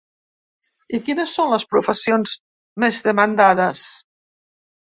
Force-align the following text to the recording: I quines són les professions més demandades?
I 0.97 0.99
quines 1.09 1.35
són 1.39 1.51
les 1.55 1.67
professions 1.75 2.33
més 2.85 3.05
demandades? 3.11 3.85